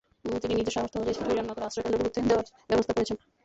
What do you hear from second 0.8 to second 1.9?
অনুযায়ী খিচুড়ি রান্না করে